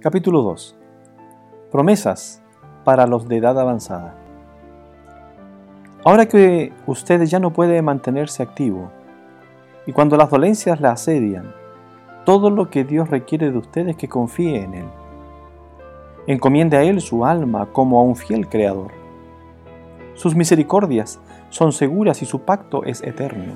[0.00, 0.76] Capítulo 2.
[1.70, 2.42] Promesas
[2.84, 4.14] para los de edad avanzada.
[6.04, 8.90] Ahora que usted ya no puede mantenerse activo,
[9.86, 11.52] y cuando las dolencias la asedian,
[12.24, 14.86] todo lo que Dios requiere de usted es que confíe en Él.
[16.26, 18.90] Encomiende a Él su alma como a un fiel Creador.
[20.14, 21.20] Sus misericordias
[21.50, 23.54] son seguras y su pacto es eterno.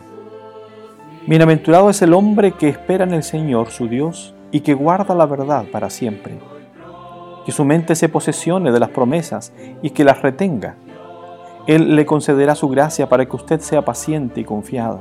[1.26, 5.26] Bienaventurado es el hombre que espera en el Señor su Dios y que guarda la
[5.26, 6.38] verdad para siempre.
[7.44, 10.76] Que su mente se posesione de las promesas y que las retenga.
[11.66, 15.00] Él le concederá su gracia para que usted sea paciente y confiado.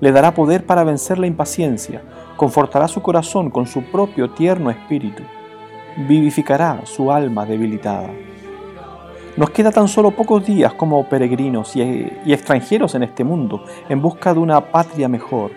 [0.00, 2.02] Le dará poder para vencer la impaciencia,
[2.36, 5.22] confortará su corazón con su propio tierno espíritu,
[6.06, 8.08] vivificará su alma debilitada.
[9.36, 11.82] Nos queda tan solo pocos días como peregrinos y,
[12.26, 15.52] extranjeros en este mundo, en busca de una patria mejor,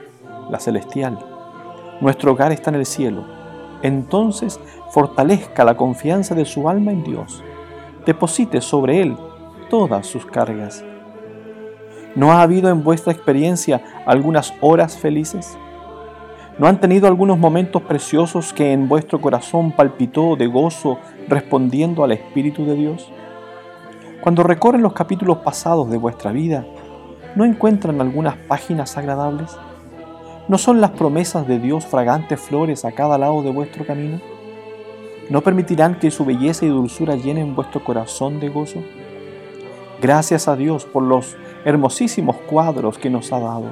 [0.50, 1.30] la celestial.
[2.02, 3.23] Nuestro hogar está en el cielo.
[3.84, 7.44] Entonces fortalezca la confianza de su alma en Dios.
[8.05, 9.16] Deposite sobre Él
[9.70, 10.84] todas sus cargas.
[12.16, 15.57] ¿No ha habido en vuestra experiencia algunas horas felices?
[16.57, 22.12] ¿No han tenido algunos momentos preciosos que en vuestro corazón palpitó de gozo respondiendo al
[22.12, 23.10] Espíritu de Dios?
[24.22, 26.66] Cuando recorren los capítulos pasados de vuestra vida,
[27.35, 29.57] ¿no encuentran algunas páginas agradables?
[30.52, 34.20] ¿No son las promesas de Dios fragantes flores a cada lado de vuestro camino?
[35.30, 38.84] ¿No permitirán que su belleza y dulzura llenen vuestro corazón de gozo?
[40.02, 43.68] Gracias a Dios por los hermosísimos cuadros que nos ha dado.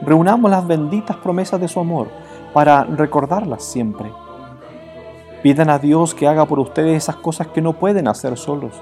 [0.00, 2.06] Reunamos las benditas promesas de su amor
[2.52, 4.08] para recordarlas siempre.
[5.42, 8.80] Pidan a Dios que haga por ustedes esas cosas que no pueden hacer solos.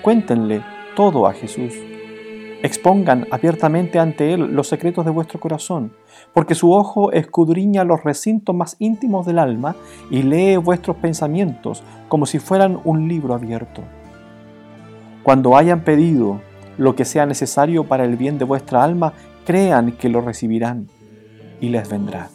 [0.00, 0.64] Cuéntenle
[0.96, 1.74] todo a Jesús.
[2.64, 5.92] Expongan abiertamente ante Él los secretos de vuestro corazón,
[6.32, 9.76] porque su ojo escudriña los recintos más íntimos del alma
[10.10, 13.82] y lee vuestros pensamientos como si fueran un libro abierto.
[15.22, 16.40] Cuando hayan pedido
[16.78, 19.12] lo que sea necesario para el bien de vuestra alma,
[19.44, 20.88] crean que lo recibirán
[21.60, 22.30] y les vendrá.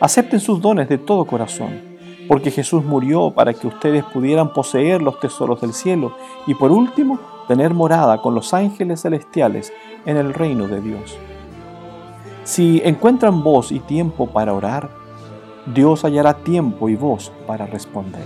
[0.00, 1.78] Acepten sus dones de todo corazón,
[2.26, 6.16] porque Jesús murió para que ustedes pudieran poseer los tesoros del cielo
[6.46, 9.72] y por último tener morada con los ángeles celestiales
[10.04, 11.18] en el reino de Dios.
[12.44, 14.88] Si encuentran voz y tiempo para orar,
[15.74, 18.24] Dios hallará tiempo y voz para responder.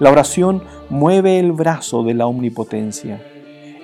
[0.00, 3.22] La oración mueve el brazo de la omnipotencia,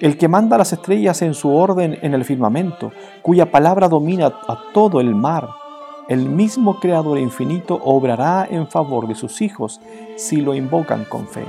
[0.00, 2.90] el que manda las estrellas en su orden en el firmamento,
[3.22, 5.48] cuya palabra domina a todo el mar.
[6.08, 9.80] El mismo Creador infinito obrará en favor de sus hijos
[10.16, 11.44] si lo invocan con fe.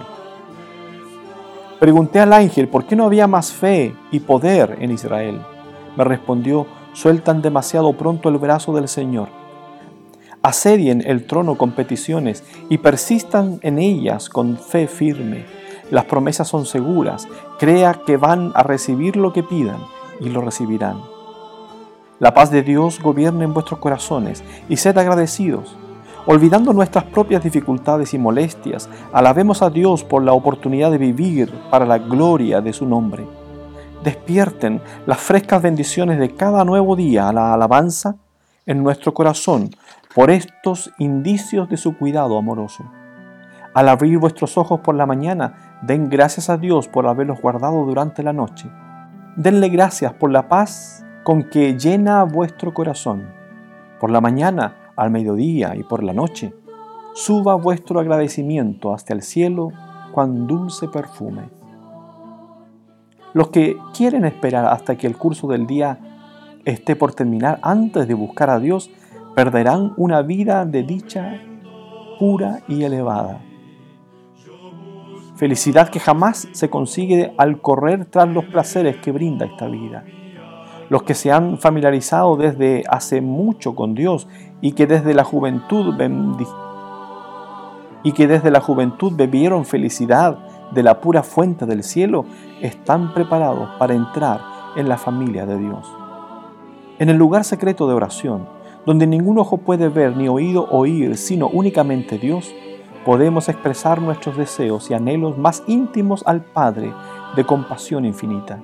[1.83, 5.41] Pregunté al ángel por qué no había más fe y poder en Israel.
[5.97, 9.27] Me respondió, sueltan demasiado pronto el brazo del Señor.
[10.41, 15.43] Asedien el trono con peticiones y persistan en ellas con fe firme.
[15.91, 17.27] Las promesas son seguras.
[17.59, 19.81] Crea que van a recibir lo que pidan
[20.21, 21.01] y lo recibirán.
[22.17, 25.75] La paz de Dios gobierne en vuestros corazones y sed agradecidos.
[26.25, 31.85] Olvidando nuestras propias dificultades y molestias, alabemos a Dios por la oportunidad de vivir para
[31.85, 33.27] la gloria de su nombre.
[34.05, 38.15] Despierten las frescas bendiciones de cada nuevo día a la alabanza
[38.65, 39.71] en nuestro corazón
[40.15, 42.85] por estos indicios de su cuidado amoroso.
[43.73, 48.23] Al abrir vuestros ojos por la mañana, den gracias a Dios por haberlos guardado durante
[48.23, 48.69] la noche.
[49.35, 53.27] Denle gracias por la paz con que llena vuestro corazón.
[53.99, 56.53] Por la mañana, al mediodía y por la noche,
[57.13, 59.71] suba vuestro agradecimiento hasta el cielo
[60.11, 61.49] cuán dulce perfume.
[63.33, 65.99] Los que quieren esperar hasta que el curso del día
[66.65, 68.91] esté por terminar antes de buscar a Dios,
[69.35, 71.41] perderán una vida de dicha
[72.19, 73.41] pura y elevada.
[75.35, 80.05] Felicidad que jamás se consigue al correr tras los placeres que brinda esta vida
[80.89, 84.27] los que se han familiarizado desde hace mucho con Dios
[84.63, 85.93] y que desde la juventud
[88.01, 90.37] y que desde la juventud bebieron felicidad
[90.71, 92.23] de la pura fuente del cielo,
[92.61, 94.39] están preparados para entrar
[94.77, 95.85] en la familia de Dios.
[96.97, 98.47] En el lugar secreto de oración,
[98.85, 102.55] donde ningún ojo puede ver ni oído oír, sino únicamente Dios,
[103.05, 106.93] podemos expresar nuestros deseos y anhelos más íntimos al Padre
[107.35, 108.61] de compasión infinita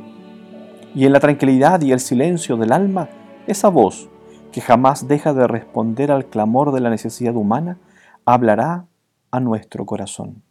[0.95, 3.09] y en la tranquilidad y el silencio del alma,
[3.47, 4.09] esa voz
[4.51, 7.77] que jamás deja de responder al clamor de la necesidad humana,
[8.25, 8.85] hablará
[9.31, 10.43] a nuestro corazón.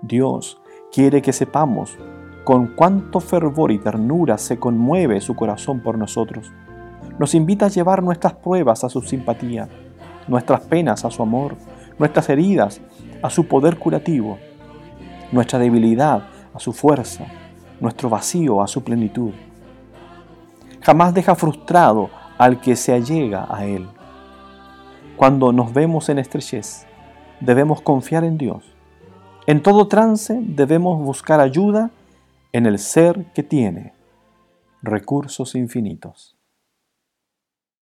[0.00, 0.60] Dios
[0.92, 1.98] quiere que sepamos
[2.44, 6.50] con cuánto fervor y ternura se conmueve su corazón por nosotros.
[7.18, 9.68] Nos invita a llevar nuestras pruebas a su simpatía,
[10.28, 11.56] nuestras penas a su amor,
[11.98, 12.80] nuestras heridas
[13.22, 14.38] a su poder curativo,
[15.32, 17.26] nuestra debilidad a su fuerza,
[17.80, 19.32] nuestro vacío a su plenitud.
[20.80, 22.08] Jamás deja frustrado
[22.38, 23.86] al que se allega a Él.
[25.16, 26.86] Cuando nos vemos en estrechez,
[27.40, 28.64] debemos confiar en Dios.
[29.46, 31.90] En todo trance debemos buscar ayuda
[32.52, 33.92] en el ser que tiene
[34.82, 36.37] recursos infinitos.